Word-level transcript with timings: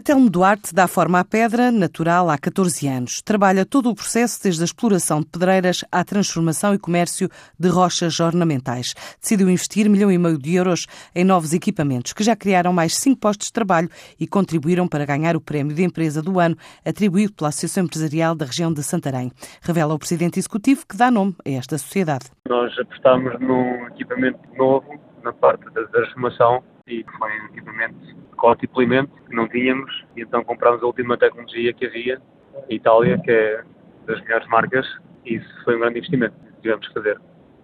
Telmo 0.00 0.28
Duarte 0.28 0.74
dá 0.74 0.86
forma 0.86 1.20
à 1.20 1.24
pedra 1.24 1.70
natural 1.70 2.30
há 2.30 2.36
14 2.36 2.86
anos. 2.86 3.22
Trabalha 3.22 3.64
todo 3.64 3.90
o 3.90 3.94
processo 3.94 4.42
desde 4.42 4.62
a 4.62 4.64
exploração 4.64 5.20
de 5.20 5.26
pedreiras 5.26 5.84
à 5.90 6.04
transformação 6.04 6.74
e 6.74 6.78
comércio 6.78 7.28
de 7.58 7.68
rochas 7.68 8.20
ornamentais. 8.20 8.94
Decidiu 9.20 9.48
investir 9.48 9.88
milhão 9.88 10.10
e 10.12 10.18
meio 10.18 10.38
de 10.38 10.54
euros 10.54 10.86
em 11.14 11.24
novos 11.24 11.52
equipamentos 11.52 12.12
que 12.12 12.22
já 12.22 12.36
criaram 12.36 12.72
mais 12.72 12.96
cinco 12.96 13.20
postos 13.20 13.46
de 13.46 13.52
trabalho 13.52 13.88
e 14.20 14.26
contribuíram 14.26 14.86
para 14.86 15.06
ganhar 15.06 15.36
o 15.36 15.40
prémio 15.40 15.74
de 15.74 15.82
empresa 15.82 16.22
do 16.22 16.38
ano 16.38 16.56
atribuído 16.84 17.32
pela 17.32 17.48
Associação 17.48 17.84
Empresarial 17.84 18.34
da 18.34 18.44
região 18.44 18.72
de 18.72 18.82
Santarém. 18.82 19.32
Revela 19.62 19.94
o 19.94 19.98
presidente 19.98 20.38
executivo 20.38 20.86
que 20.86 20.96
dá 20.96 21.10
nome 21.10 21.34
a 21.46 21.50
esta 21.50 21.78
sociedade. 21.78 22.26
Nós 22.48 22.78
apostamos 22.78 23.38
num 23.40 23.86
equipamento 23.88 24.38
novo 24.56 24.86
na 25.22 25.32
parte 25.32 25.64
da 25.72 25.84
transformação 25.86 26.62
e 26.88 27.04
foi 27.18 27.40
um 27.40 27.46
equipamento 27.46 27.96
corte 28.36 28.64
e 28.64 28.68
polimento 28.68 29.12
que 29.28 29.34
não 29.34 29.46
tínhamos 29.48 30.04
e 30.16 30.22
então 30.22 30.42
comprámos 30.42 30.82
a 30.82 30.86
última 30.86 31.16
tecnologia 31.18 31.72
que 31.72 31.86
havia 31.86 32.20
em 32.68 32.76
Itália, 32.76 33.18
que 33.18 33.30
é 33.30 33.62
das 34.06 34.20
melhores 34.22 34.48
marcas, 34.48 34.86
e 35.24 35.34
isso 35.34 35.64
foi 35.64 35.76
um 35.76 35.80
grande 35.80 35.98
investimento 35.98 36.34
que 36.34 36.62
tivemos 36.62 36.88
que 36.88 36.94
fazer. 36.94 37.20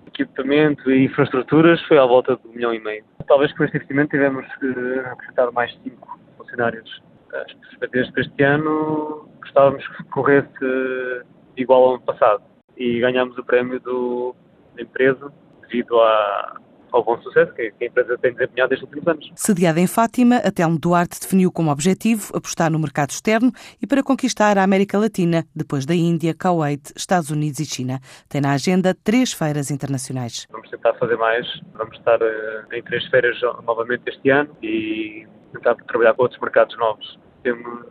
Equipamento 0.06 0.91
e 0.91 1.05
infraestruturas 1.05 1.80
foi 1.82 1.98
à 1.98 2.05
volta 2.05 2.37
de 2.37 2.46
um 2.46 2.52
milhão 2.52 2.74
e 2.74 2.80
meio. 2.80 3.05
Talvez 3.27 3.52
com 3.56 3.65
este 3.65 3.77
investimento 3.77 4.10
tivemos 4.10 4.46
que 4.56 5.01
acrescentar 5.01 5.51
mais 5.52 5.73
cinco 5.82 6.18
funcionários. 6.37 7.02
As 7.32 7.52
perspectivas 7.54 8.10
para 8.10 8.23
este 8.23 8.43
ano 8.43 9.29
gostávamos 9.41 9.88
que 9.88 10.04
corresse 10.04 11.24
igual 11.56 11.84
ao 11.84 11.95
ano 11.95 12.02
passado 12.02 12.45
e 12.77 13.01
ganhámos 13.01 13.37
o 13.38 13.45
prémio 13.45 13.80
do, 13.80 14.37
da 14.77 14.82
empresa 14.82 15.32
devido 15.62 15.98
à, 16.01 16.60
ao 16.94 17.02
bom 17.02 17.20
sucesso 17.20 17.52
que 17.54 17.72
a 17.80 17.84
empresa 17.84 18.16
tem 18.18 18.32
desempenhado 18.32 18.70
desde 18.70 18.86
os 18.86 18.90
últimos 18.92 19.08
anos. 19.08 19.32
Sediada 19.34 19.80
em 19.80 19.86
Fátima, 19.86 20.36
a 20.36 20.50
Telmo 20.52 20.78
Duarte 20.78 21.20
definiu 21.20 21.50
como 21.50 21.70
objetivo 21.70 22.34
apostar 22.36 22.70
no 22.70 22.78
mercado 22.78 23.10
externo 23.10 23.52
e 23.82 23.86
para 23.86 24.02
conquistar 24.02 24.56
a 24.56 24.62
América 24.62 24.96
Latina, 24.96 25.44
depois 25.54 25.84
da 25.84 25.94
Índia, 25.94 26.34
Kuwait, 26.34 26.92
Estados 26.96 27.30
Unidos 27.30 27.59
e 27.59 27.66
China. 27.66 27.98
Tem 28.28 28.40
na 28.40 28.52
agenda 28.52 28.95
três 29.02 29.32
feiras 29.32 29.73
internacionais. 29.73 30.46
Vamos 30.51 30.70
tentar 30.70 30.95
fazer 30.95 31.16
mais, 31.16 31.46
vamos 31.74 31.96
estar 31.96 32.23
eh, 32.23 32.64
em 32.73 32.82
três 32.84 33.04
feiras 33.08 33.36
novamente 33.64 34.02
este 34.06 34.30
ano 34.30 34.56
e 34.62 35.26
tentar 35.52 35.74
trabalhar 35.74 36.14
com 36.14 36.23
outros 36.23 36.40
mercados 36.40 36.76
novos 36.79 37.18
temos 37.42 37.84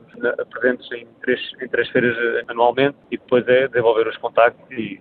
presentes 0.50 0.92
em 0.92 1.08
três, 1.22 1.40
em 1.62 1.68
três 1.68 1.88
feiras 1.90 2.18
eh, 2.18 2.44
anualmente 2.48 2.98
e 3.12 3.18
depois 3.18 3.48
é 3.48 3.68
desenvolver 3.68 4.08
os 4.08 4.18
contactos 4.18 4.66
e 4.72 5.00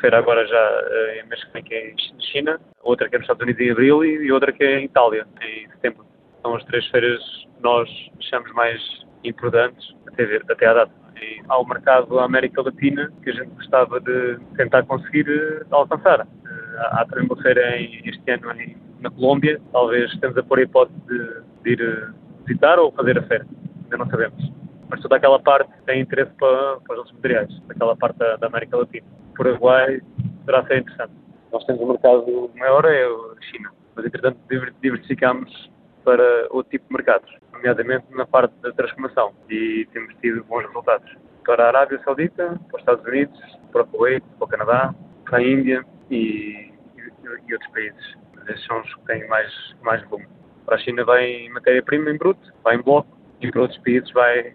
feira 0.00 0.18
agora 0.18 0.46
já 0.46 0.82
eh, 0.90 1.22
em 1.22 1.28
mês 1.28 1.42
que 1.44 1.74
é 1.74 1.90
em 1.90 2.20
China, 2.32 2.60
outra 2.82 3.08
que 3.08 3.16
é 3.16 3.18
nos 3.18 3.24
Estados 3.24 3.42
Unidos 3.42 3.60
em 3.60 3.70
abril 3.70 4.04
e 4.04 4.30
outra 4.32 4.52
que 4.52 4.62
é 4.62 4.80
em 4.80 4.84
Itália 4.84 5.26
em 5.40 5.68
setembro. 5.70 6.04
São 6.42 6.54
as 6.54 6.64
três 6.64 6.86
feiras 6.88 7.20
que 7.22 7.62
nós 7.62 7.88
achamos 8.18 8.52
mais 8.52 8.80
importantes 9.24 9.94
até, 10.08 10.36
até 10.36 10.66
à 10.66 10.74
data. 10.74 10.92
E 11.20 11.40
há 11.48 11.58
o 11.58 11.64
mercado 11.64 12.16
da 12.16 12.24
América 12.24 12.62
Latina 12.62 13.12
que 13.22 13.30
a 13.30 13.32
gente 13.32 13.50
gostava 13.50 14.00
de 14.00 14.38
tentar 14.56 14.82
conseguir 14.84 15.28
eh, 15.28 15.64
alcançar. 15.70 16.20
Eh, 16.20 16.76
há 16.78 17.04
também 17.06 17.26
uma 17.26 17.40
feira 17.40 17.80
este 17.80 18.30
ano 18.30 18.52
na 19.00 19.10
Colômbia, 19.10 19.60
talvez 19.72 20.12
estamos 20.12 20.36
a 20.36 20.42
pôr 20.42 20.58
a 20.58 20.62
hipótese 20.62 20.98
de, 21.06 21.42
de 21.64 21.70
ir 21.72 22.14
visitar 22.46 22.78
ou 22.78 22.92
fazer 22.92 23.18
a 23.18 23.22
feira, 23.22 23.46
ainda 23.84 23.96
não 23.98 24.06
sabemos 24.08 24.61
mas 24.92 25.00
toda 25.00 25.16
aquela 25.16 25.40
parte 25.40 25.72
tem 25.86 26.02
interesse 26.02 26.30
para, 26.32 26.76
para 26.80 26.92
os 26.92 26.98
outros 26.98 27.16
materiais, 27.16 27.62
aquela 27.66 27.96
parte 27.96 28.18
da, 28.18 28.36
da 28.36 28.46
América 28.48 28.76
Latina. 28.76 29.06
Paraguai 29.34 30.02
poderá 30.40 30.66
ser 30.66 30.80
interessante. 30.80 31.12
Nós 31.50 31.64
temos 31.64 31.80
um 31.80 31.88
mercado 31.88 32.50
maior, 32.54 32.84
é 32.84 33.02
a 33.06 33.42
China, 33.50 33.72
mas 33.96 34.04
entretanto 34.04 34.38
diversificamos 34.82 35.72
para 36.04 36.46
outro 36.50 36.70
tipo 36.72 36.86
de 36.88 36.92
mercados, 36.94 37.34
nomeadamente 37.54 38.04
na 38.10 38.26
parte 38.26 38.52
da 38.60 38.70
transformação, 38.72 39.32
e 39.48 39.88
temos 39.94 40.14
tido 40.20 40.44
bons 40.44 40.66
resultados. 40.66 41.10
Para 41.46 41.64
a 41.64 41.68
Arábia 41.68 41.98
Saudita, 42.04 42.60
para 42.68 42.76
os 42.76 42.82
Estados 42.82 43.04
Unidos, 43.06 43.40
para 43.72 43.82
o 43.82 43.86
Kuwait, 43.86 44.22
para 44.36 44.44
o 44.44 44.48
Canadá, 44.48 44.94
para 45.24 45.38
a 45.38 45.42
Índia 45.42 45.86
e, 46.10 46.70
e, 46.98 47.48
e 47.48 47.52
outros 47.54 47.72
países. 47.72 48.16
Esses 48.46 48.66
são 48.66 48.78
os 48.78 48.94
que 48.94 49.04
têm 49.06 49.26
mais, 49.26 49.50
mais 49.80 50.02
volume. 50.10 50.28
Para 50.66 50.76
a 50.76 50.78
China 50.80 51.02
vai 51.02 51.24
em 51.24 51.48
matéria-prima 51.48 52.10
em 52.10 52.18
bruto, 52.18 52.52
vai 52.62 52.76
em 52.76 52.82
bloco, 52.82 53.08
e 53.40 53.50
para 53.50 53.62
outros 53.62 53.80
países 53.80 54.10
vai 54.12 54.54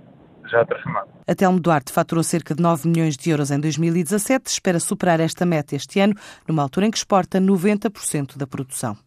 já 0.50 0.66
transformado. 0.66 1.10
A 1.28 1.36
Telmo 1.36 1.60
Duarte 1.60 1.92
faturou 1.92 2.24
cerca 2.24 2.56
de 2.56 2.62
9 2.62 2.88
milhões 2.88 3.18
de 3.18 3.30
euros 3.30 3.52
em 3.52 3.60
2017, 3.60 4.48
espera 4.48 4.80
superar 4.80 5.20
esta 5.20 5.46
meta 5.46 5.76
este 5.76 6.00
ano, 6.00 6.14
numa 6.48 6.64
altura 6.64 6.86
em 6.86 6.92
que 6.92 6.98
exporta 6.98 7.40
90% 7.40 8.38
da 8.38 8.48
produção. 8.48 8.98